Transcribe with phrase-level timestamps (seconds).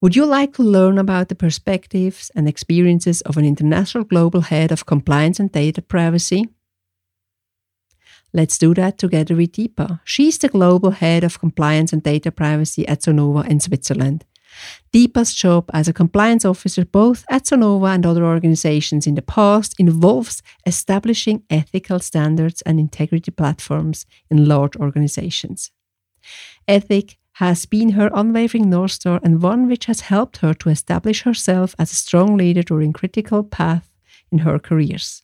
[0.00, 4.70] Would you like to learn about the perspectives and experiences of an international global head
[4.70, 6.48] of compliance and data privacy?
[8.32, 10.00] Let's do that together with Deepa.
[10.04, 14.24] She's the global head of compliance and data privacy at Sonova in Switzerland.
[14.92, 19.74] Deepa's job as a compliance officer, both at Sonova and other organizations in the past,
[19.80, 25.72] involves establishing ethical standards and integrity platforms in large organizations.
[26.68, 31.22] Ethic has been her unwavering North Star and one which has helped her to establish
[31.22, 33.88] herself as a strong leader during critical paths
[34.32, 35.22] in her careers.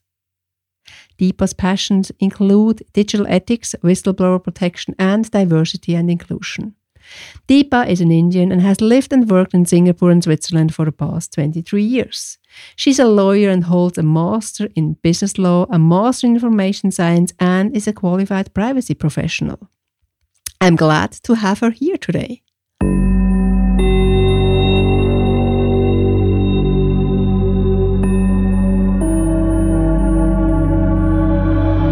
[1.18, 6.76] Deepa's passions include digital ethics, whistleblower protection, and diversity and inclusion.
[7.48, 10.92] Deepa is an Indian and has lived and worked in Singapore and Switzerland for the
[10.92, 12.38] past 23 years.
[12.76, 17.32] She's a lawyer and holds a master in business law, a master in information science,
[17.40, 19.68] and is a qualified privacy professional.
[20.60, 22.42] I'm glad to have her here today.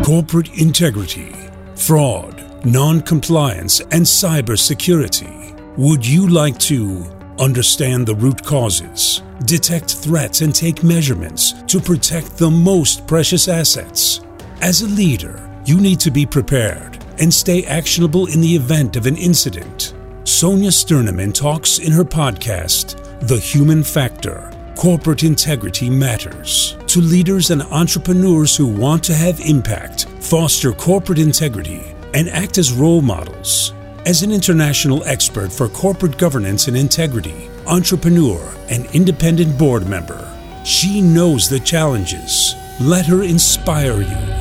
[0.04, 1.34] Corporate integrity,
[1.76, 5.76] fraud, non compliance, and cybersecurity.
[5.78, 7.04] Would you like to
[7.38, 14.20] understand the root causes, detect threats, and take measurements to protect the most precious assets?
[14.60, 16.91] As a leader, you need to be prepared
[17.22, 19.94] and stay actionable in the event of an incident.
[20.24, 27.62] Sonja Stirnemann talks in her podcast, The Human Factor Corporate Integrity Matters, to leaders and
[27.62, 33.72] entrepreneurs who want to have impact, foster corporate integrity, and act as role models.
[34.04, 40.28] As an international expert for corporate governance and integrity, entrepreneur, and independent board member,
[40.64, 42.56] she knows the challenges.
[42.80, 44.31] Let her inspire you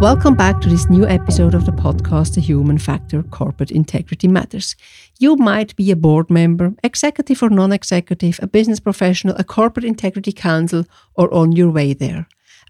[0.00, 4.74] Welcome back to this new episode of the podcast, The Human Factor Corporate Integrity Matters.
[5.18, 9.84] You might be a board member, executive or non executive, a business professional, a corporate
[9.84, 12.26] integrity counsel, or on your way there.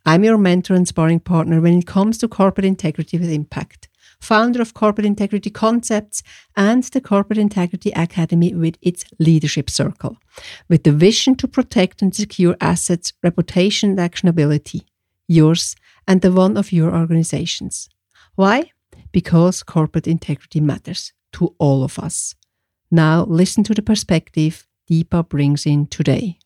[0.06, 3.88] I'm your mentor and sparring partner when it comes to corporate integrity with impact,
[4.20, 6.22] founder of Corporate Integrity Concepts
[6.56, 10.18] and the Corporate Integrity Academy with its leadership circle,
[10.68, 14.82] with the vision to protect and secure assets, reputation, and actionability.
[15.26, 15.74] Yours
[16.06, 17.88] and the one of your organizations.
[18.34, 18.70] Why?
[19.12, 22.34] Because corporate integrity matters to all of us.
[22.90, 26.38] Now, listen to the perspective Deepa brings in today.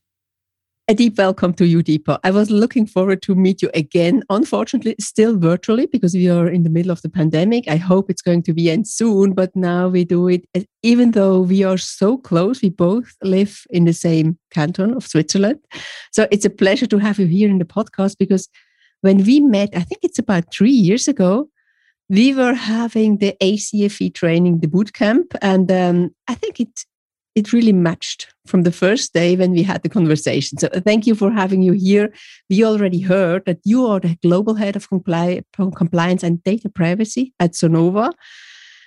[0.91, 2.19] A deep welcome to you, Deepa.
[2.25, 4.23] I was looking forward to meet you again.
[4.31, 7.69] Unfortunately, still virtually because we are in the middle of the pandemic.
[7.69, 10.47] I hope it's going to be end soon, but now we do it.
[10.55, 15.07] Eh, even though we are so close, we both live in the same canton of
[15.07, 15.61] Switzerland.
[16.11, 18.49] So it's a pleasure to have you here in the podcast because
[19.01, 21.49] when we met, I think it's about three years ago,
[22.09, 26.85] we were having the ACFE training, the boot camp, and um, I think it
[27.35, 30.59] it really matched from the first day when we had the conversation.
[30.59, 32.13] So thank you for having you here.
[32.51, 35.45] We already heard that you are the global head of compli-
[35.77, 38.13] compliance and data privacy at Sonova,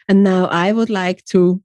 [0.09, 1.61] and now I would like to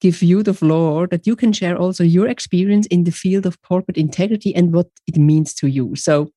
[0.00, 3.60] give you the floor that you can share also your experience in the field of
[3.62, 5.96] corporate integrity and what it means to you.
[5.96, 6.30] So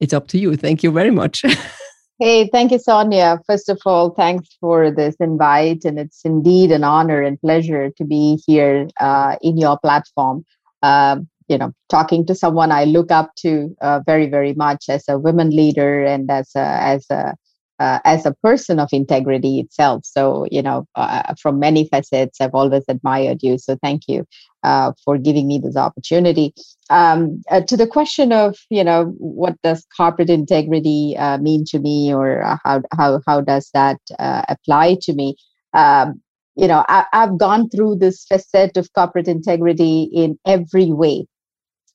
[0.00, 0.56] it's up to you.
[0.56, 1.42] Thank you very much.
[2.18, 3.40] hey, thank you, Sonja.
[3.46, 5.84] First of all, thanks for this invite.
[5.84, 10.44] And it's indeed an honor and pleasure to be here uh, in your platform.
[10.82, 11.18] Uh,
[11.48, 15.18] you know, talking to someone I look up to uh, very, very much as a
[15.18, 17.34] women leader and as a, as a
[17.78, 20.04] uh, as a person of integrity itself.
[20.04, 23.58] So, you know, uh, from many facets, I've always admired you.
[23.58, 24.26] So, thank you
[24.62, 26.54] uh, for giving me this opportunity.
[26.90, 31.78] Um, uh, to the question of, you know, what does corporate integrity uh, mean to
[31.78, 35.36] me, or uh, how how how does that apply to me?
[35.72, 36.20] Um,
[36.56, 41.26] you know, I, I've gone through this facet of corporate integrity in every way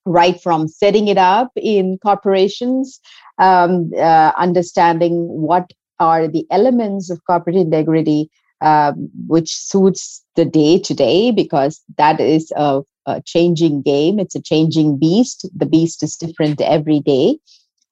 [0.06, 3.00] right from setting it up in corporations,
[3.38, 8.30] um, uh, understanding what are the elements of corporate integrity
[8.62, 14.20] um, which suits the day to day because that is a, a, changing game.
[14.20, 15.50] It's a changing beast.
[15.56, 17.40] The beast is different every day.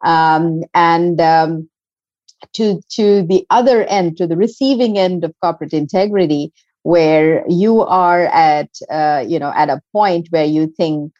[0.06, 1.69] Um, and um,
[2.54, 8.25] to to the other end to the receiving end of corporate integrity where you are
[8.28, 11.12] at uh, you know at a point where you think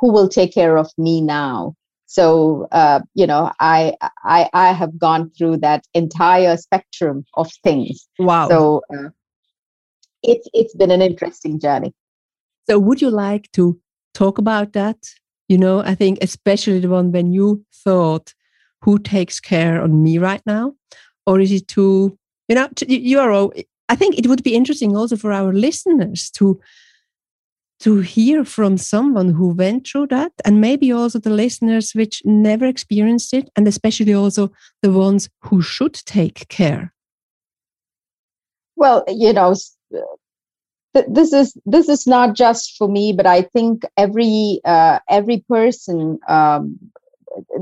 [0.00, 1.74] who will take care of me now?
[2.06, 3.94] So uh, you know I,
[4.24, 8.08] I i have gone through that entire spectrum of things.
[8.18, 8.48] Wow.
[8.48, 9.10] So uh,
[10.22, 11.94] it's it's been an interesting journey.
[12.68, 13.80] So would you like to
[14.14, 14.96] talk about that?
[15.48, 18.34] You know i think especially the one when you thought
[18.82, 20.74] who takes care on me right now?
[21.26, 22.18] Or is it too
[22.48, 23.52] you know you are all,
[23.88, 26.60] I think it would be interesting also for our listeners to
[27.80, 32.66] to hear from someone who went through that and maybe also the listeners which never
[32.66, 34.50] experienced it and especially also
[34.82, 36.92] the ones who should take care.
[38.76, 39.54] Well you know
[40.92, 46.18] this is this is not just for me but i think every uh, every person
[46.28, 46.78] um,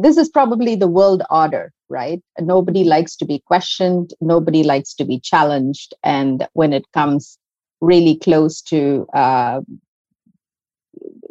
[0.00, 2.22] this is probably the world order right?
[2.38, 7.38] Nobody likes to be questioned nobody likes to be challenged and when it comes
[7.80, 9.60] really close to uh,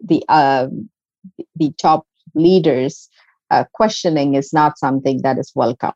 [0.03, 0.67] the uh,
[1.55, 2.05] the top
[2.35, 3.09] leaders
[3.51, 5.93] uh, questioning is not something that is welcome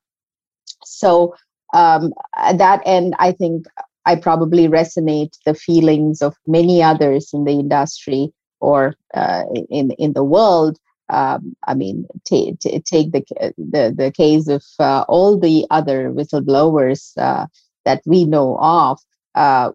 [0.83, 1.35] so
[1.73, 3.65] um, at that end i think
[4.05, 10.13] I probably resonate the feelings of many others in the industry or uh, in in
[10.13, 10.77] the world.
[11.09, 13.23] Um, I mean, t- t- take the,
[13.57, 17.47] the the case of uh, all the other whistleblowers uh,
[17.85, 18.99] that we know of.
[19.35, 19.71] Uh,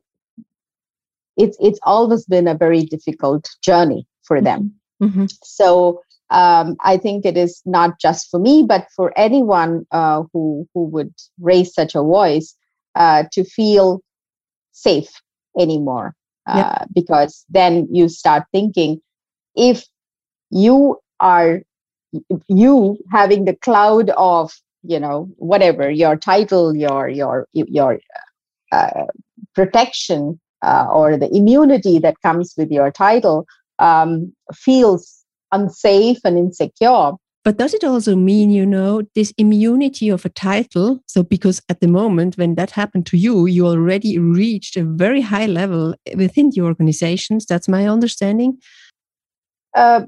[1.36, 4.74] it's it's always been a very difficult journey for them.
[5.02, 5.26] Mm-hmm.
[5.42, 10.66] So um, I think it is not just for me, but for anyone uh, who
[10.74, 12.54] who would raise such a voice
[12.94, 14.00] uh, to feel
[14.72, 15.10] safe
[15.58, 16.14] anymore
[16.46, 19.00] uh, because then you start thinking
[19.54, 19.84] if
[20.50, 21.62] you are
[22.48, 24.52] you having the cloud of
[24.82, 27.98] you know whatever your title your your your
[28.72, 29.06] uh,
[29.54, 33.46] protection uh, or the immunity that comes with your title
[33.78, 37.12] um, feels unsafe and insecure
[37.46, 40.98] but does it also mean, you know, this immunity of a title?
[41.06, 45.20] So, because at the moment when that happened to you, you already reached a very
[45.20, 47.46] high level within the organizations.
[47.46, 48.58] That's my understanding.
[49.76, 50.06] Uh,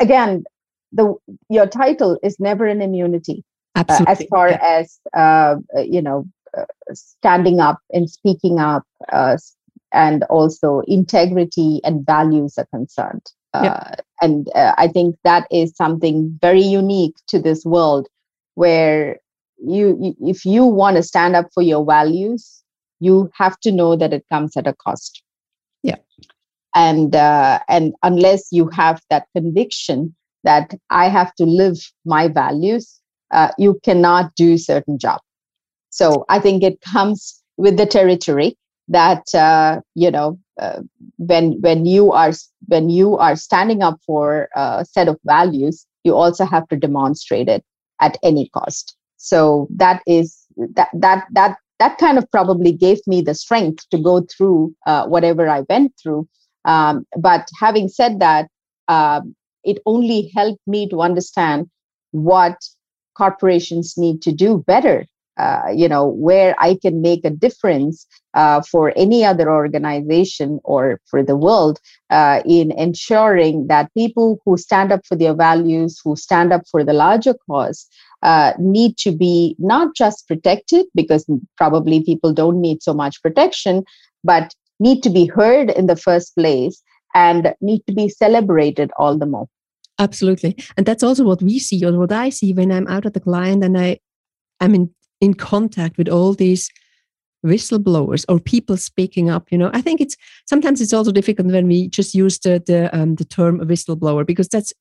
[0.00, 0.44] again,
[0.92, 1.14] the
[1.50, 3.44] your title is never an immunity.
[3.76, 4.06] Absolutely.
[4.06, 4.58] Uh, as far yeah.
[4.62, 6.24] as uh, you know,
[6.56, 6.64] uh,
[6.94, 9.36] standing up and speaking up, uh,
[9.92, 13.26] and also integrity and values are concerned.
[13.54, 18.08] Uh, and uh, I think that is something very unique to this world
[18.54, 19.18] where
[19.58, 22.62] you, you if you want to stand up for your values,
[23.00, 25.22] you have to know that it comes at a cost.
[25.82, 25.96] Yeah.
[26.74, 33.00] And uh, and unless you have that conviction that I have to live my values,
[33.32, 35.20] uh, you cannot do certain job.
[35.90, 38.56] So I think it comes with the territory
[38.92, 40.80] that uh, you know uh,
[41.18, 42.32] when when you are
[42.68, 47.48] when you are standing up for a set of values you also have to demonstrate
[47.48, 47.64] it
[48.00, 48.96] at any cost.
[49.16, 53.98] So that is that that that that kind of probably gave me the strength to
[53.98, 56.28] go through uh, whatever i went through.
[56.64, 58.48] Um, but having said that
[58.88, 59.34] um,
[59.64, 61.68] it only helped me to understand
[62.10, 62.56] what
[63.16, 65.06] corporations need to do better
[65.38, 71.00] uh, you know where i can make a difference uh, for any other organization or
[71.06, 71.78] for the world
[72.10, 76.84] uh, in ensuring that people who stand up for their values who stand up for
[76.84, 77.86] the larger cause
[78.22, 83.84] uh, need to be not just protected because probably people don't need so much protection
[84.24, 86.82] but need to be heard in the first place
[87.14, 89.46] and need to be celebrated all the more.
[89.98, 90.56] Absolutely.
[90.76, 93.20] And that's also what we see or what i see when i'm out at the
[93.20, 93.98] client and i
[94.60, 94.90] i'm in
[95.22, 96.68] in contact with all these
[97.46, 99.70] whistleblowers or people speaking up you know?
[99.72, 100.16] I think it's
[100.46, 104.48] sometimes it's also difficult when we just use the the, um, the term whistleblower because
[104.48, 104.72] that's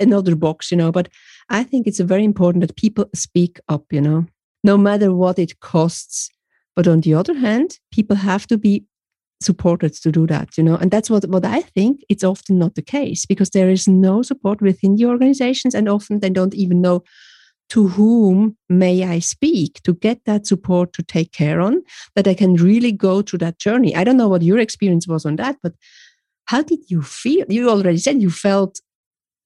[0.00, 0.90] another box you know?
[0.90, 1.08] But
[1.48, 4.26] i think it's very important that people speak up you know?
[4.64, 6.30] No matter what it costs.
[6.76, 8.84] But on the other hand people have to be
[9.42, 10.76] supported to do that you know?
[10.76, 14.22] And that's what what i think it's often not the case because there is no
[14.22, 17.02] support within the organizations and often they don't even know
[17.72, 21.82] to whom may I speak to get that support to take care on,
[22.14, 23.96] that I can really go through that journey.
[23.96, 25.72] I don't know what your experience was on that, but
[26.44, 27.46] how did you feel?
[27.48, 28.82] You already said you felt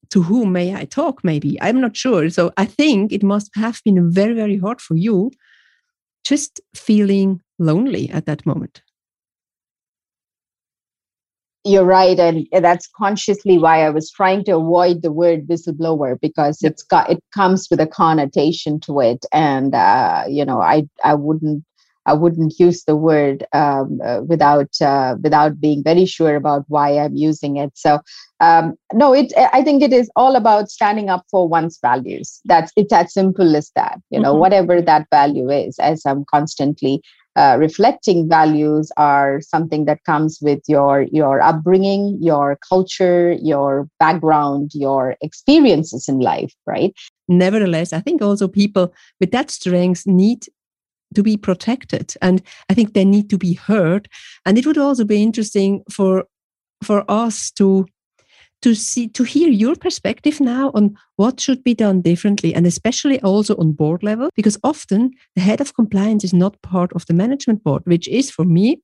[0.09, 1.57] to whom may I talk, maybe.
[1.61, 2.29] I'm not sure.
[2.29, 5.31] So I think it must have been very, very hard for you
[6.25, 8.81] just feeling lonely at that moment
[11.67, 16.59] you're right and that's consciously why i was trying to avoid the word whistleblower because
[16.61, 21.13] it's got it comes with a connotation to it and uh, you know i i
[21.13, 21.63] wouldn't
[22.05, 26.97] i wouldn't use the word um, uh, without uh, without being very sure about why
[26.97, 27.71] i'm using it.
[27.75, 27.99] So
[28.39, 32.39] um, no it i think it is all about standing up for one's values.
[32.45, 34.39] That's it's as simple as that you know mm-hmm.
[34.39, 37.01] whatever that value is as i'm constantly
[37.37, 44.71] uh, reflecting values are something that comes with your your upbringing your culture your background
[44.73, 46.93] your experiences in life right?
[47.27, 50.45] Nevertheless i think also people with that strength need
[51.15, 54.09] to be protected and i think they need to be heard.
[54.45, 56.25] And it would also be interesting for
[56.83, 57.85] for us to
[58.61, 63.21] to see to hear your perspective now on what should be done differently and especially
[63.21, 67.13] also on board level because often the head of compliance is not part of the
[67.13, 68.81] management board which is for me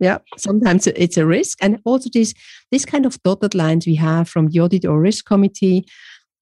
[0.00, 1.58] yeah sometimes it's a risk.
[1.62, 2.34] And also this
[2.70, 5.84] this kind of dotted lines we have from the audit or risk committee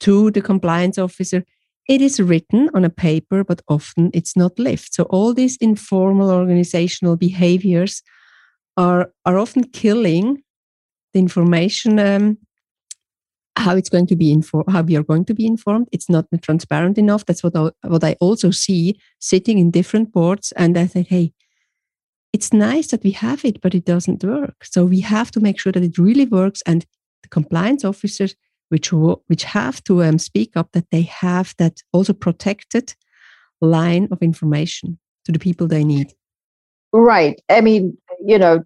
[0.00, 1.44] to the compliance officer
[1.88, 4.94] it is written on a paper but often it's not lived.
[4.94, 8.02] So all these informal organizational behaviors
[8.76, 10.42] are are often killing
[11.12, 12.38] the information um,
[13.56, 16.26] how it's going to be informed how we are going to be informed it's not
[16.42, 20.86] transparent enough that's what I, what I also see sitting in different boards and I
[20.86, 21.32] think hey
[22.34, 24.64] it's nice that we have it, but it doesn't work.
[24.64, 26.62] So we have to make sure that it really works.
[26.66, 26.84] And
[27.22, 28.34] the compliance officers,
[28.70, 32.96] which which have to um, speak up, that they have that also protected
[33.60, 36.12] line of information to the people they need.
[36.92, 37.40] Right.
[37.48, 38.62] I mean, you know,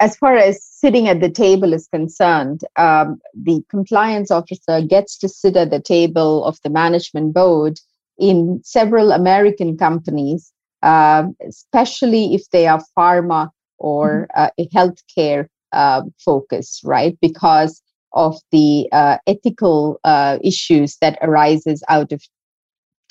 [0.00, 5.28] as far as sitting at the table is concerned, um, the compliance officer gets to
[5.28, 7.78] sit at the table of the management board
[8.18, 10.52] in several American companies
[10.82, 14.62] um, especially if they are pharma or mm-hmm.
[14.62, 17.16] uh, healthcare uh, focus, right?
[17.20, 22.22] Because of the uh, ethical uh, issues that arises out of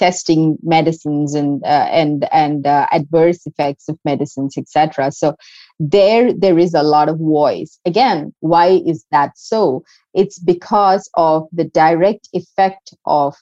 [0.01, 5.11] testing medicines and uh, and and uh, adverse effects of medicines, etc.
[5.11, 5.35] So
[5.79, 7.79] there there is a lot of voice.
[7.85, 9.83] Again, why is that so?
[10.13, 13.35] It's because of the direct effect of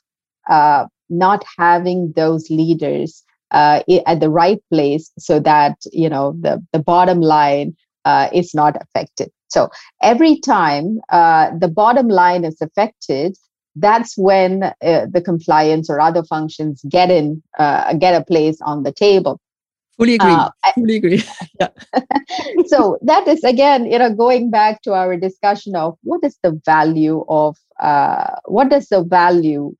[1.09, 6.79] not having those leaders uh, at the right place so that you know the, the
[6.79, 7.75] bottom line
[8.05, 9.69] uh, is not affected so
[10.01, 13.35] every time uh, the bottom line is affected
[13.79, 18.83] that's when uh, the compliance or other functions get in uh, get a place on
[18.83, 19.39] the table.
[19.97, 20.31] Fully agree.
[20.31, 21.23] Uh, fully agree.
[21.59, 21.69] Yeah.
[22.67, 26.59] so that is again you know going back to our discussion of what is the
[26.65, 27.57] value of
[28.45, 29.75] what does the value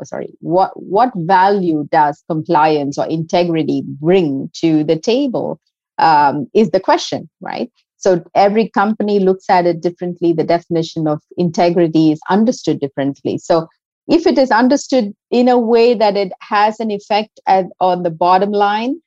[0.00, 5.60] Oh, sorry what what value does compliance or integrity bring to the table?
[5.98, 7.70] Um, is the question right
[8.04, 10.34] so every company looks at it differently.
[10.34, 13.38] The definition of integrity is understood differently.
[13.38, 13.66] So
[14.08, 18.10] if it is understood in a way that it has an effect at, on the
[18.10, 19.00] bottom line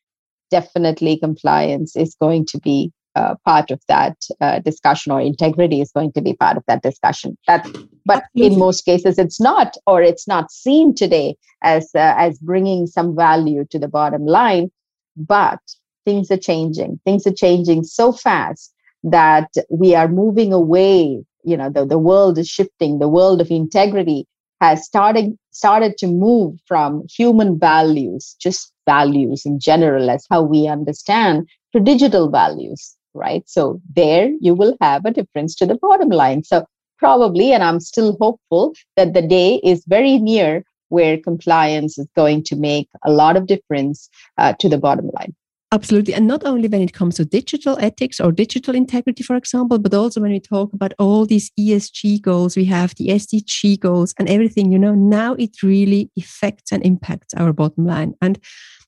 [0.50, 5.92] definitely compliance is going to be uh, part of that uh, discussion or integrity is
[5.92, 7.38] going to be part of that discussion.
[7.46, 7.68] That
[8.04, 12.88] but in most cases it's not or it's not seen today as uh, as bringing
[12.88, 14.72] some value to the bottom line.
[15.16, 15.60] But
[16.06, 17.00] things are changing.
[17.06, 18.74] Things are changing so fast
[19.04, 23.51] that we are moving away you know the, the world is shifting the world of
[23.51, 24.25] integrity
[24.60, 30.68] has started started to move from human values just values in general as how we
[30.68, 33.44] understand to digital values right?
[33.48, 36.44] So there you will have a difference to the bottom line.
[36.44, 36.66] So
[36.98, 42.44] probably, and I'm still hopeful that the day is very near where compliance is going
[42.46, 45.36] to make a lot of difference uh, to the bottom line.
[45.74, 46.13] Absolutely.
[46.13, 49.93] And not only when it comes to digital ethics or digital integrity, for example, but
[49.93, 54.29] also when we talk about all these ESG goals, we have the SDG goals and
[54.29, 58.13] everything, you know, now it really affects and impacts our bottom line.
[58.21, 58.39] And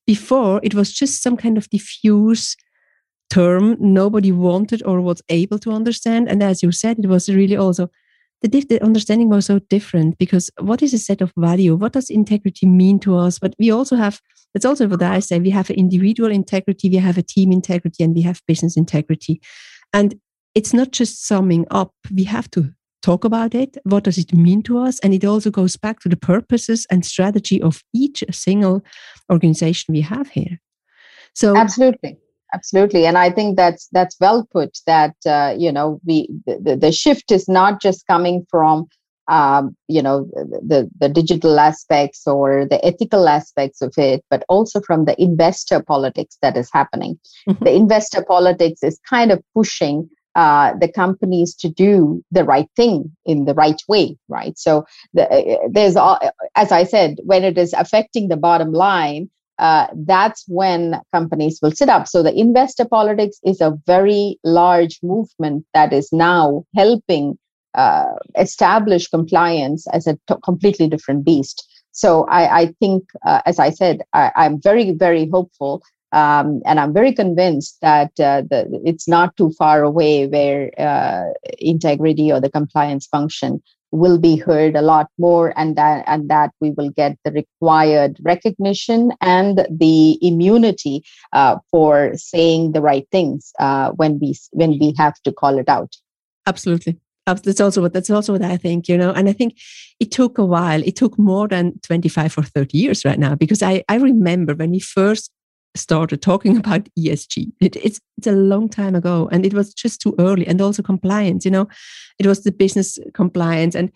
[0.07, 2.55] before it was just some kind of diffuse
[3.29, 6.29] term nobody wanted or was able to understand.
[6.29, 7.89] And as you said, it was really also
[8.41, 11.75] the, the understanding was so different because what is a set of value?
[11.75, 13.37] What does integrity mean to us?
[13.37, 14.21] But we also have,
[14.53, 18.15] that's also what I say, we have individual integrity, we have a team integrity, and
[18.15, 19.41] we have business integrity.
[19.93, 20.19] And
[20.55, 23.77] it's not just summing up, we have to talk about it.
[23.83, 24.99] What does it mean to us?
[24.99, 28.83] And it also goes back to the purposes and strategy of each single
[29.31, 30.59] organization we have here.
[31.33, 32.17] So, absolutely
[32.53, 36.91] absolutely and i think that's that's well put that uh, you know we the, the
[36.91, 38.87] shift is not just coming from
[39.29, 44.81] um, you know the the digital aspects or the ethical aspects of it but also
[44.81, 47.17] from the investor politics that is happening
[47.47, 47.63] mm-hmm.
[47.63, 53.11] the investor politics is kind of pushing uh, the companies to do the right thing
[53.25, 54.83] in the right way right so
[55.13, 55.95] the, uh, there's
[56.55, 61.71] as i said when it is affecting the bottom line uh, that's when companies will
[61.71, 62.07] sit up.
[62.07, 67.37] So the investor politics is a very large movement that is now helping
[67.75, 71.65] uh, establish compliance as a t- completely different beast.
[71.91, 75.83] So I, I think, uh, as I said, I, am very, very hopeful.
[76.11, 81.33] Um, and I'm very convinced that uh, the, it's not too far away where uh,
[81.59, 83.61] integrity or the compliance function
[83.91, 88.17] will be heard a lot more and that and that we will get the required
[88.21, 94.93] recognition and the immunity uh, for saying the right things uh, when we when we
[94.97, 95.95] have to call it out
[96.45, 96.97] absolutely
[97.33, 99.11] that's also what that's also what I think, you know.
[99.11, 99.57] And I think
[99.99, 100.83] it took a while.
[100.83, 104.71] It took more than 25 or 30 years right now because I, I remember when
[104.71, 105.31] we first
[105.75, 107.51] started talking about ESG.
[107.61, 110.47] It, it's it's a long time ago, and it was just too early.
[110.47, 111.67] And also compliance, you know,
[112.17, 113.91] it was the business compliance, and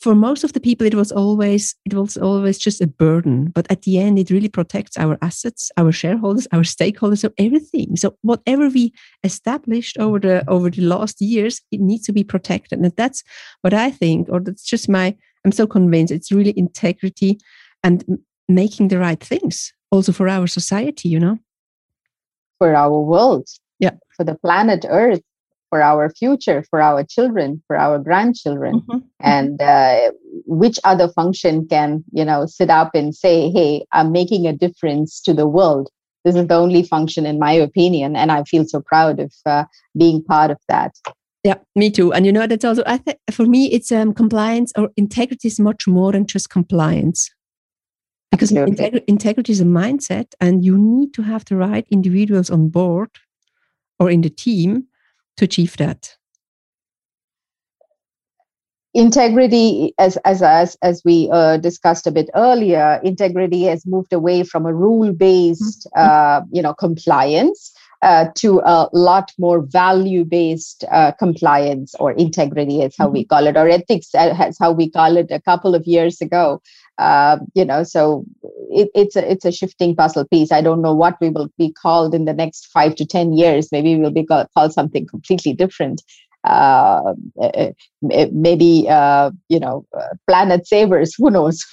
[0.00, 3.50] for most of the people, it was always it was always just a burden.
[3.54, 7.96] But at the end, it really protects our assets, our shareholders, our stakeholders, so everything.
[7.96, 8.92] So whatever we
[9.24, 13.22] established over the over the last years, it needs to be protected, and that's
[13.62, 15.16] what I think, or that's just my.
[15.44, 17.38] I'm so convinced it's really integrity
[17.84, 18.04] and
[18.48, 21.38] making the right things also for our society, you know?
[22.58, 23.48] For our world.
[23.78, 23.92] Yeah.
[24.16, 25.22] For the planet Earth,
[25.70, 28.80] for our future, for our children, for our grandchildren.
[28.80, 28.98] Mm-hmm.
[29.20, 30.12] And uh,
[30.46, 35.20] which other function can, you know, sit up and say, hey, I'm making a difference
[35.22, 35.90] to the world?
[36.24, 38.16] This is the only function, in my opinion.
[38.16, 39.64] And I feel so proud of uh,
[39.96, 40.94] being part of that.
[41.44, 42.12] Yeah, me too.
[42.12, 45.60] And you know, that's also, I think for me, it's um, compliance or integrity is
[45.60, 47.30] much more than just compliance
[48.30, 52.68] because integ- integrity is a mindset and you need to have the right individuals on
[52.68, 53.10] board
[53.98, 54.87] or in the team
[55.38, 56.18] to achieve that
[58.94, 64.42] integrity as as as, as we uh, discussed a bit earlier integrity has moved away
[64.42, 66.10] from a rule based mm-hmm.
[66.10, 72.80] uh, you know compliance uh, to a lot more value based uh, compliance or integrity
[72.80, 73.14] is how mm-hmm.
[73.14, 76.60] we call it or ethics as how we call it a couple of years ago
[76.98, 78.24] uh, you know so
[78.70, 80.52] it, it's a it's a shifting puzzle piece.
[80.52, 83.70] I don't know what we will be called in the next five to ten years.
[83.72, 86.02] Maybe we'll be called, called something completely different.
[86.44, 87.72] Uh, eh,
[88.12, 91.64] eh, maybe uh, you know uh, planet savers who knows?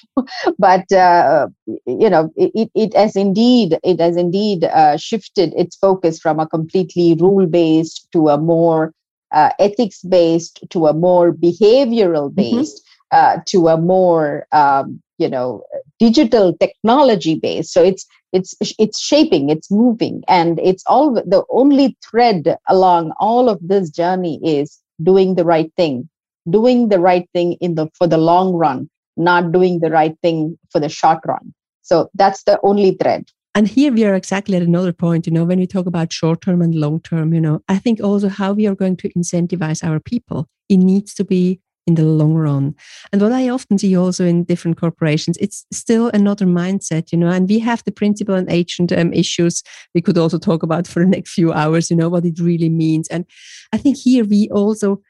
[0.58, 1.48] But uh,
[1.86, 6.48] you know it, it has indeed it has indeed uh, shifted its focus from a
[6.48, 8.92] completely rule based to a more
[9.32, 12.84] uh, ethics based to a more behavioral based
[13.14, 13.42] mm-hmm.
[13.46, 15.64] to a more um, you know
[16.00, 17.72] digital technology based.
[17.74, 20.24] So it's it's it's shaping it's moving.
[20.28, 25.72] And it's all the only thread along all of this journey is doing the right
[25.76, 26.10] thing
[26.50, 30.58] doing the right thing in the for the long run not doing the right thing
[30.72, 31.54] for the short run.
[31.82, 33.30] So that's the only thread.
[33.54, 36.42] And here we are exactly at another point you know when we talk about short
[36.42, 37.62] term and long term you know.
[37.70, 40.48] I think also how we are going to incentivize our people.
[40.68, 42.76] It needs to be in the long run.
[43.12, 47.30] And what I often see also in different corporations, it's still another mindset, you know,
[47.30, 49.62] and we have the principal and agent um, issues
[49.94, 52.70] we could also talk about for the next few hours, you know, what it really
[52.70, 53.08] means.
[53.10, 53.26] And
[53.72, 55.02] I think here we also,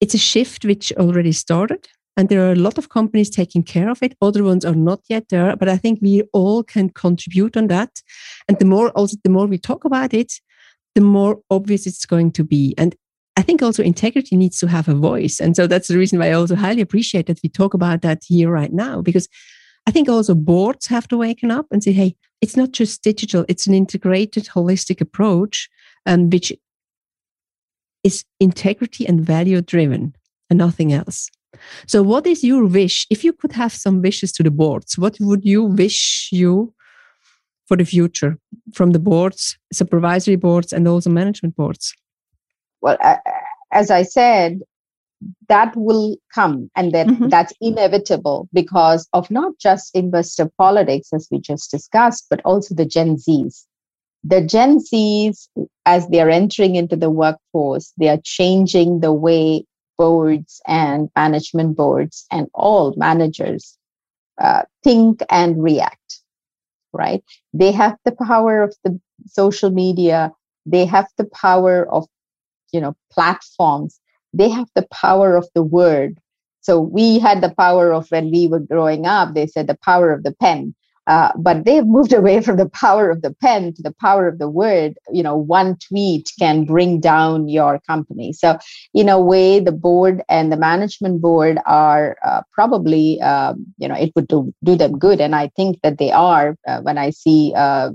[0.00, 1.88] it's a shift which already started.
[2.16, 4.16] And there are a lot of companies taking care of it.
[4.22, 7.90] Other ones are not yet there, but I think we all can contribute on that.
[8.46, 10.32] And the more also, the more we talk about it,
[10.94, 12.72] the more obvious it's going to be.
[12.78, 12.94] And
[13.36, 15.40] I think also integrity needs to have a voice.
[15.40, 18.22] And so that's the reason why I also highly appreciate that we talk about that
[18.26, 19.28] here right now, because
[19.86, 23.44] I think also boards have to waken up and say, hey, it's not just digital,
[23.48, 25.68] it's an integrated, holistic approach,
[26.06, 26.52] um, which
[28.04, 30.14] is integrity and value driven
[30.48, 31.28] and nothing else.
[31.86, 33.06] So, what is your wish?
[33.10, 36.74] If you could have some wishes to the boards, what would you wish you
[37.66, 38.38] for the future
[38.74, 41.94] from the boards, supervisory boards, and also management boards?
[42.84, 42.98] Well
[43.72, 44.60] as i said
[45.48, 47.28] that will come and that mm-hmm.
[47.28, 52.84] that's inevitable because of not just investor politics as we just discussed but also the
[52.84, 53.66] gen z's.
[54.22, 55.48] The gen z's
[55.86, 59.64] as they are entering into the workforce they are changing the way
[59.96, 63.78] boards and management boards and all managers
[64.38, 66.20] uh, think and react
[66.94, 67.22] right?
[67.52, 70.32] They have the power of the social media.
[70.64, 72.06] They have the power of
[72.74, 74.00] you know platforms
[74.36, 76.18] they have the power of the word.
[76.60, 80.12] So we had the power of when we were growing up they said the power
[80.12, 80.74] of the pen.
[81.06, 84.38] Uh, but they've moved away from the power of the pen to the power of
[84.38, 84.94] the word.
[85.12, 88.32] You know one tweet can bring down your company.
[88.32, 88.58] So
[88.92, 93.94] in a way the board and the management board are uh, probably um, you know
[93.94, 95.20] it would do, do them good.
[95.20, 97.90] And i think that they are uh, when i see uh,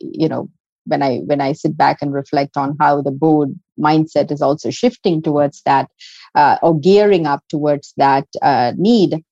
[0.00, 0.50] you know
[0.86, 4.70] when i when i sit back and reflect on how the board mindset is also
[4.70, 5.88] shifting towards that
[6.34, 9.22] uh, or gearing up towards that uh, need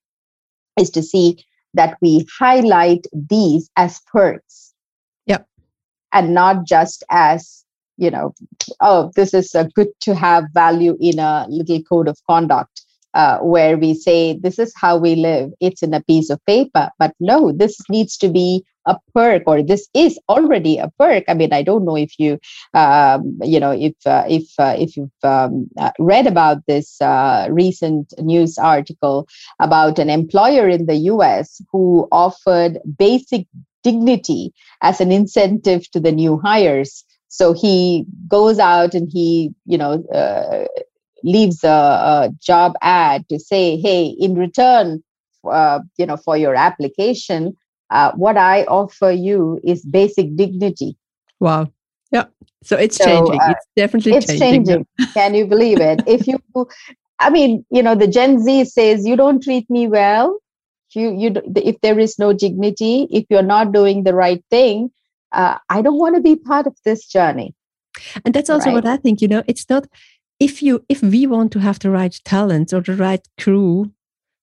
[0.79, 1.39] is to see
[1.75, 4.73] that we highlight these as perks.
[5.27, 5.47] Yep.
[6.13, 7.65] And not just as
[7.97, 8.35] you know
[8.81, 12.83] oh this is a good to have value in a little code of conduct
[13.15, 15.51] uh, where we say this is how we live.
[15.61, 16.91] It's in a piece of paper.
[16.99, 21.25] But no this needs to be a perk or this is already a perk.
[21.29, 22.39] I mean i don't know if you
[22.75, 27.49] um, you know if uh, if uh, if you've um, uh, read about this uh,
[27.51, 29.29] recent news article
[29.61, 33.47] about an employer in the us who offered basic
[33.83, 37.05] dignity as an incentive to the new hires.
[37.29, 40.67] So he goes out and he you know uh,
[41.23, 45.03] leaves a, a, job ad to say hey in return
[45.51, 47.57] uh, you know for your application
[47.95, 50.97] uh, what I offer you is basic dignity.
[51.39, 51.73] Wow.
[52.11, 52.27] Yeah.
[52.65, 53.41] So it's so, changing.
[53.41, 54.67] Uh, it's definitely it's changing.
[54.67, 54.87] changing.
[55.15, 56.03] Can you believe it?
[56.07, 56.39] if you,
[57.21, 60.39] I mean, you know, the Gen Z says you don't treat me well.
[60.95, 64.91] You, you, if there is no dignity, if you're not doing the right thing,
[65.33, 67.55] uh, I don't want to be part of this journey.
[68.25, 68.75] And that's also right?
[68.75, 69.21] what I think.
[69.21, 69.87] You know, it's not
[70.41, 73.93] if you if we want to have the right talent or the right crew,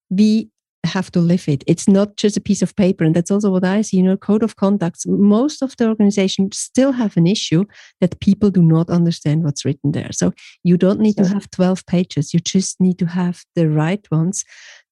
[0.09, 0.49] we
[0.83, 1.63] have to live it.
[1.67, 3.03] It's not just a piece of paper.
[3.03, 3.97] And that's also what I see.
[3.97, 7.65] You know, code of conducts, most of the organizations still have an issue
[7.99, 10.11] that people do not understand what's written there.
[10.11, 12.33] So you don't need to have 12 pages.
[12.33, 14.43] You just need to have the right ones.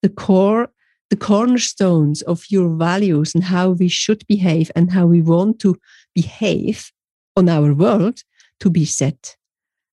[0.02, 0.70] The core,
[1.10, 5.76] the cornerstones of your values and how we should behave and how we want to
[6.14, 6.92] behave
[7.36, 8.22] on our world
[8.60, 9.36] to be set.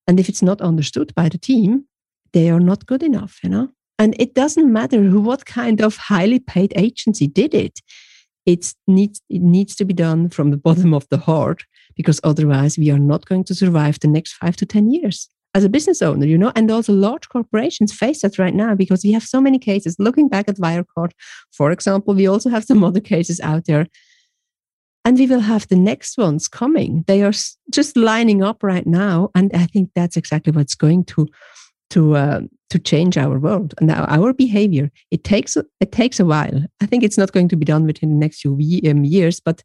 [0.06, 1.86] And if it's not understood by the team,
[2.32, 3.70] they are not good enough, you know?
[3.98, 7.80] And it doesn't matter who, what kind of highly paid agency did it.
[8.44, 11.64] It needs, it needs to be done from the bottom of the heart
[11.96, 15.64] because otherwise we are not going to survive the next five to 10 years as
[15.64, 19.12] a business owner, you know, and also large corporations face that right now because we
[19.12, 19.96] have so many cases.
[19.98, 21.12] Looking back at Wirecard,
[21.50, 23.86] for example, we also have some other cases out there.
[25.06, 27.04] And we will have the next ones coming.
[27.06, 27.32] They are
[27.70, 29.30] just lining up right now.
[29.34, 31.26] And I think that's exactly what's going to
[31.90, 34.90] to uh, to change our world and our, behavior.
[35.10, 36.64] It takes it takes a while.
[36.80, 38.52] I think it's not going to be done within the next few
[38.90, 39.62] um, years, but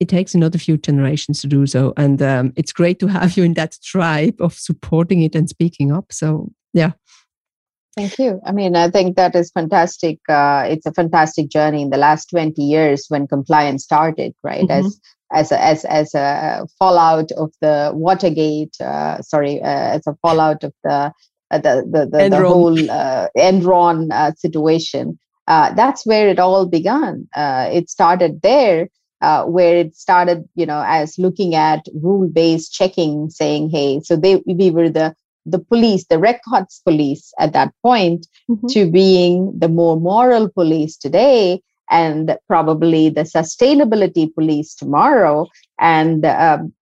[0.00, 1.92] it takes another few generations to do so.
[1.96, 5.92] And um, it's great to have you in that tribe of supporting it and speaking
[5.92, 6.12] up.
[6.12, 6.92] So yeah.
[7.96, 8.40] Thank you.
[8.46, 10.20] I mean, I think that is fantastic.
[10.28, 14.68] Uh, it's a fantastic journey in the last 20 years when compliance started, right?
[14.68, 14.86] Mm-hmm.
[14.86, 15.00] As
[15.32, 20.64] as a, as as a fallout of the Watergate, uh, sorry, uh, as a fallout
[20.64, 21.12] of the
[21.50, 25.18] uh, the, the, the, the whole uh, Enron uh, situation.
[25.46, 27.26] Uh, that's where it all began.
[27.34, 28.88] Uh, it started there,
[29.22, 34.42] uh, where it started, you know, as looking at rule-based checking, saying, "Hey, so they
[34.46, 35.14] we were the
[35.46, 38.66] the police, the records police at that point, mm-hmm.
[38.68, 45.46] to being the more moral police today, and probably the sustainability police tomorrow.
[45.78, 46.72] And um,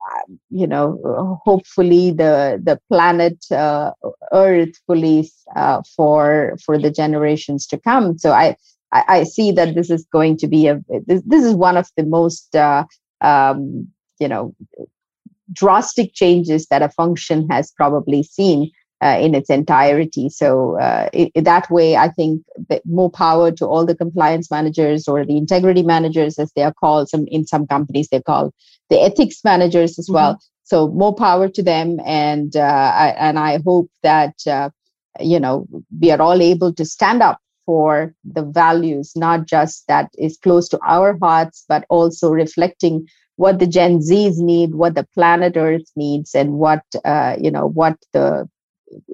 [0.51, 3.93] you know hopefully the the planet uh,
[4.33, 8.19] earth police uh, for for the generations to come.
[8.19, 8.57] So i
[8.93, 12.05] i, see that this is going to be a this, this is one of the
[12.05, 12.85] most uh,
[13.21, 13.89] um,
[14.19, 14.55] you know
[15.53, 18.71] drastic changes that a function has probably seen
[19.03, 20.29] uh, in its entirety.
[20.29, 22.43] So uh, it, that way, I think
[22.85, 27.09] more power to all the compliance managers or the integrity managers, as they are called.
[27.09, 28.53] Some in some companies they call
[28.89, 30.15] the ethics managers as mm-hmm.
[30.15, 30.41] well.
[30.65, 34.71] So more power to them, and uh, I, and I hope that uh,
[35.21, 35.67] you know
[36.01, 40.69] we are all able to stand up for the values, not just that is close
[40.71, 43.07] to our hearts, but also reflecting
[43.37, 47.69] what the Gen Zs need, what the planet Earth needs, and what uh, you know
[47.69, 48.49] what the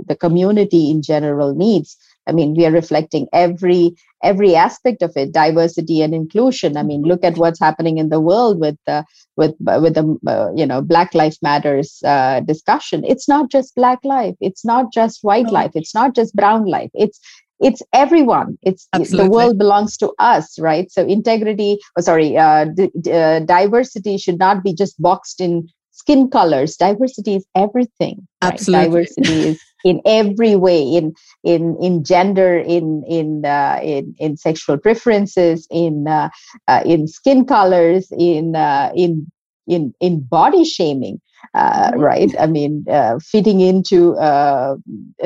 [0.07, 1.97] the community in general needs.
[2.27, 6.77] I mean we are reflecting every every aspect of it diversity and inclusion.
[6.77, 9.05] I mean look at what's happening in the world with the
[9.37, 13.05] with with the uh, you know black life matters uh, discussion.
[13.05, 14.37] It's not just black life.
[14.41, 15.73] It's not just white life.
[15.75, 16.91] It's not just brown life.
[16.95, 17.19] It's
[17.61, 18.59] it's everyone.
[18.63, 19.25] It's Absolutely.
[19.25, 20.91] the world belongs to us right?
[20.91, 25.69] So integrity oh, sorry uh, d- d- uh, diversity should not be just boxed in
[26.03, 28.53] skin colors diversity is everything right?
[28.55, 28.87] Absolutely.
[28.87, 31.12] diversity is in every way in
[31.45, 36.29] in in gender in in uh, in, in sexual preferences in uh,
[36.69, 39.31] uh, in skin colors in uh, in
[39.67, 41.21] in in body shaming
[41.55, 42.01] uh, mm-hmm.
[42.01, 44.77] right i mean uh, fitting into a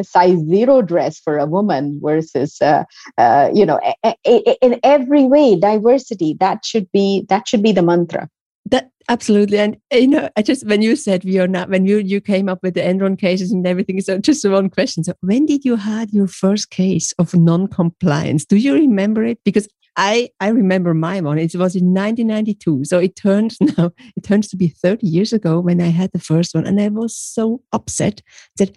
[0.03, 6.37] size zero dress for a woman versus you know a, a, in every way diversity
[6.39, 8.29] that should be that should be the mantra
[8.67, 11.87] that absolutely, and eh, you know, I just when you said we are not when
[11.87, 14.01] you you came up with the Enron cases and everything.
[14.01, 18.45] So just one question: So when did you had your first case of non-compliance?
[18.45, 19.39] Do you remember it?
[19.45, 21.39] Because I I remember my one.
[21.39, 25.61] It was in 1992, so it turns now it turns to be 30 years ago
[25.61, 28.23] when I had the first one, and I was so upset
[28.59, 28.77] that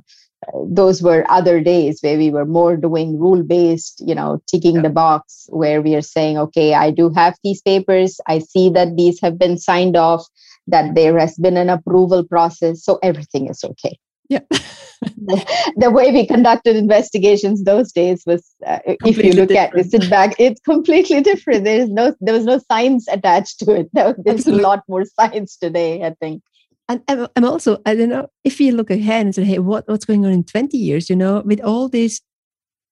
[0.65, 4.81] those were other days where we were more doing rule based you know ticking yeah.
[4.81, 8.95] the box where we are saying okay i do have these papers i see that
[8.95, 10.25] these have been signed off
[10.67, 13.97] that there has been an approval process so everything is okay
[14.29, 19.75] yeah the, the, way we conducted investigations those days was uh, if you look different.
[19.75, 23.59] at it sit back it's completely different there is no there was no science attached
[23.59, 24.63] to it there's Absolutely.
[24.63, 26.41] a lot more science today i think
[27.07, 30.05] and I'm also, I don't know, if you look ahead and say, hey, what, what's
[30.05, 32.21] going on in 20 years, you know, with all these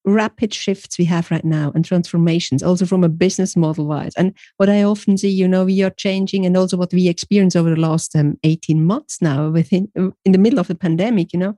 [0.04, 4.14] rapid shifts we have right now and transformations, also from a business model wise.
[4.16, 7.56] And what I often see, you know, we are changing and also what we experience
[7.56, 11.40] over the last um, 18 months now within, in the middle of the pandemic, you
[11.40, 11.58] know,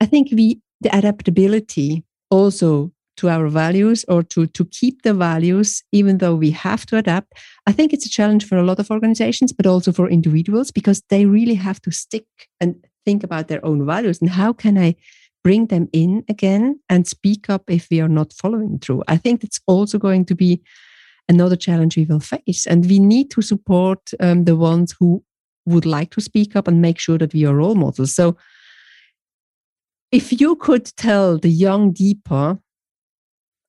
[0.00, 5.82] I think we, the adaptability also to our values or to, to keep the values,
[5.92, 7.34] even though we have to adapt.
[7.66, 11.02] I think it's a challenge for a lot of organizations, but also for individuals because
[11.10, 12.26] they really have to stick
[12.60, 14.94] and think about their own values and how can I
[15.44, 19.02] bring them in again and speak up if we are not following through.
[19.08, 20.62] I think it's also going to be
[21.28, 22.66] another challenge we will face.
[22.66, 25.22] And we need to support um, the ones who
[25.66, 28.14] would like to speak up and make sure that we are role models.
[28.14, 28.36] So,
[30.10, 32.58] if you could tell the young Deepa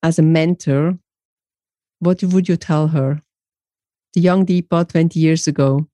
[0.02, 0.98] as a mentor,
[1.98, 3.22] what would you tell her?
[4.14, 5.86] The young Deepa 20 years ago.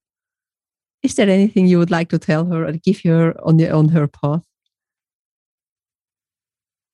[1.02, 3.90] Is there anything you would like to tell her or give her on, the, on
[3.90, 4.42] her path?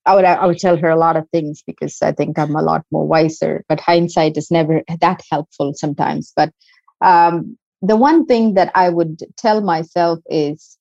[0.05, 2.62] I would I would tell her a lot of things because I think I'm a
[2.62, 3.64] lot more wiser.
[3.68, 6.33] But hindsight is never that helpful sometimes.
[6.35, 6.53] But
[7.01, 10.77] um, the one thing that I would tell myself is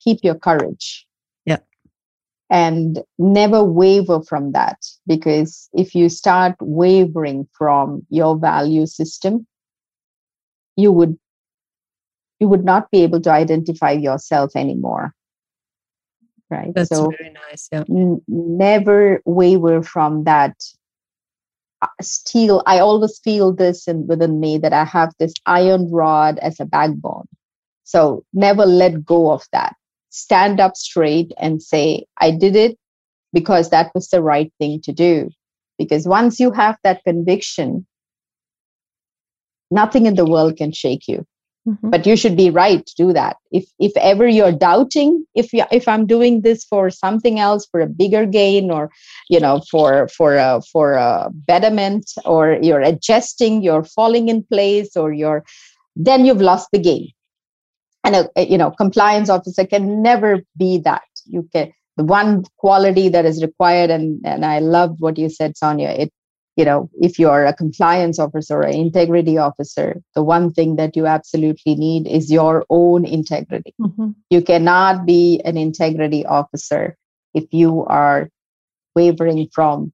[0.00, 1.06] keep your courage
[2.50, 9.46] and never waver from that because if you start wavering from your value system
[10.76, 11.16] you would
[12.40, 15.14] you would not be able to identify yourself anymore
[16.50, 16.74] right?
[16.74, 17.84] That's so very nice yeah.
[17.88, 20.54] n- never waver from that.
[22.02, 26.60] Steel i always feel this in, within me that i have this iron rod as
[26.60, 27.26] a backbone.
[27.84, 29.76] So never let go of that
[30.10, 32.76] stand up straight and say, I did it
[33.32, 35.30] because that was the right thing to do.
[35.78, 37.86] Because once you have that conviction,
[39.70, 41.24] nothing in the world can shake you.
[41.68, 41.90] Mm-hmm.
[41.90, 43.36] But you should be right to do that.
[43.52, 47.80] If if ever you're doubting, if you, if I'm doing this for something else, for
[47.80, 48.90] a bigger gain, or
[49.28, 54.96] you know, for for a for a betterment, or you're adjusting, you're falling in place,
[54.96, 55.44] or you're,
[55.96, 57.10] then you've lost the game
[58.04, 61.02] and a, a, you know compliance officer can never be that.
[61.26, 65.54] You can the one quality that is required and and i loved what you said
[65.54, 66.10] sonja it
[66.56, 70.96] you know if you're a compliance officer or an integrity officer the one thing that
[70.96, 73.74] you absolutely need is your own integrity.
[73.80, 74.10] Mm-hmm.
[74.30, 76.96] you cannot be an integrity officer
[77.34, 78.30] if you are
[78.94, 79.92] wavering from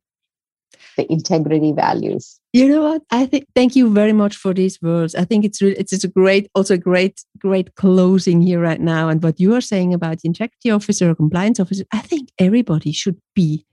[0.97, 3.03] the integrity values you know what?
[3.11, 5.15] I think thank you very much for these words.
[5.15, 8.81] I think it's really it's, it's a great also a great great closing here right
[8.81, 9.09] now.
[9.11, 12.93] And what you are saying about the integrity officer or compliance officer i think everybody
[12.93, 13.67] should be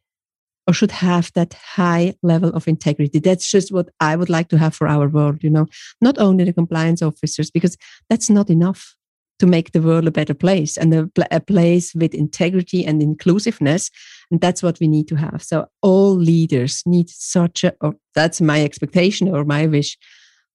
[0.67, 3.19] or should have that high level of integrity.
[3.19, 5.67] That's just what i would like to have for our world you know?
[6.02, 7.78] Not only the compliance officers because
[8.10, 8.96] that's not enough
[9.39, 13.89] to make the world a better place and a, a, place with integrity and inclusiveness.
[14.32, 15.43] And that's what we need to have.
[15.43, 19.98] So all leaders need such a, or that's my expectation or my wish.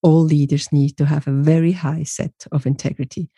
[0.03, 3.31] All leaders need to have a very high set of integrity.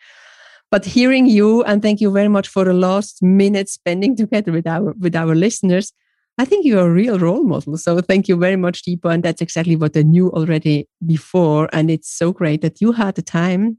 [0.69, 4.67] But hearing you, and thank you very much for the last minute spending together with
[4.67, 5.91] our with our listeners.
[6.37, 7.77] I think you're a real role model.
[7.77, 9.13] So thank you very much, Deepa.
[9.13, 11.67] And that's exactly what I knew already before.
[11.73, 13.77] And it's so great that you had the time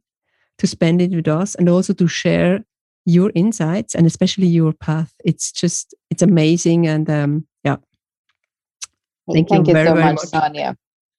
[0.59, 2.65] to spend it with us and also to share
[3.05, 5.13] your insights and especially your path.
[5.25, 6.87] It's just, it's amazing.
[6.87, 7.77] And um, yeah.
[9.33, 10.77] Thank, you, you very, so much, much, Sonja.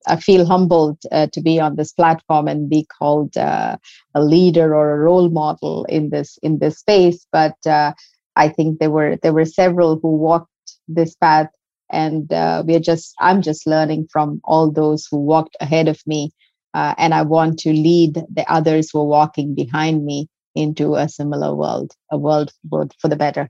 [0.08, 3.78] I feel humbled uh, to be on this platform and be called uh,
[4.14, 7.26] a leader or a role model in this in this space.
[7.32, 7.94] But uh,
[8.36, 10.50] I think there were there were several who walked
[10.88, 11.48] this path,
[11.90, 16.02] and uh, we are just I'm just learning from all those who walked ahead of
[16.06, 16.32] me
[16.74, 21.10] uh, and I want to lead the others who are walking behind me into a
[21.10, 23.50] similar world, a world for the better.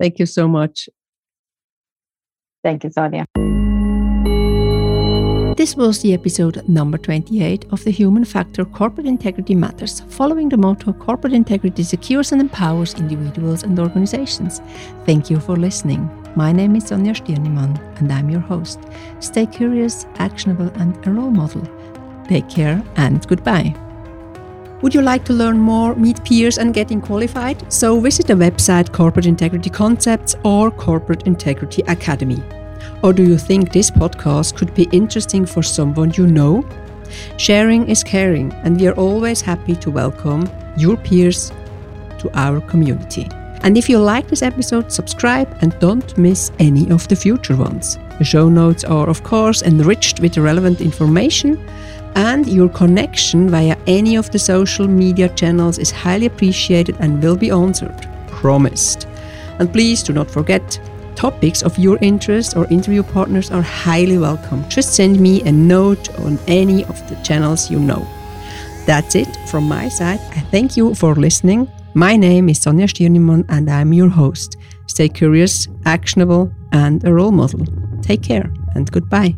[0.00, 0.88] Thank you so much.
[2.62, 3.24] Thank you, Sonja.
[5.56, 10.56] This was the episode number 28 of the Human Factor Corporate Integrity Matters, following the
[10.56, 14.60] motto Corporate Integrity secures and empowers individuals and organizations.
[15.06, 16.10] Thank you for listening.
[16.34, 18.80] My name is Sonja Stirnemann, and I'm your host.
[19.20, 21.62] Stay curious, actionable, and a role model.
[22.28, 23.74] Take care and goodbye.
[24.82, 27.72] Would you like to learn more, meet peers, and getting qualified?
[27.72, 32.42] So visit the website Corporate Integrity Concepts or Corporate Integrity Academy.
[33.02, 36.66] Or do you think this podcast could be interesting for someone you know?
[37.36, 41.50] Sharing is caring, and we are always happy to welcome your peers
[42.18, 43.28] to our community.
[43.62, 47.98] And if you like this episode, subscribe and don't miss any of the future ones.
[48.18, 51.58] The show notes are, of course, enriched with relevant information,
[52.14, 57.36] and your connection via any of the social media channels is highly appreciated and will
[57.36, 58.08] be answered.
[58.28, 59.06] Promised.
[59.58, 60.80] And please do not forget
[61.16, 64.68] topics of your interest or interview partners are highly welcome.
[64.68, 68.06] Just send me a note on any of the channels you know.
[68.86, 70.20] That's it from my side.
[70.32, 71.70] I thank you for listening.
[71.94, 74.56] My name is Sonja Stirnemann and I'm your host.
[74.86, 77.64] Stay curious, actionable, and a role model.
[78.02, 79.34] Take care and goodbye.